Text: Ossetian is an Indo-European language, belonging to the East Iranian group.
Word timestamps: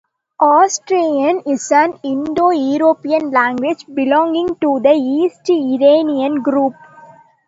Ossetian 0.41 1.43
is 1.45 1.71
an 1.71 1.99
Indo-European 2.01 3.29
language, 3.29 3.85
belonging 3.93 4.55
to 4.55 4.79
the 4.79 4.93
East 4.93 5.47
Iranian 5.47 6.41
group. 6.41 6.73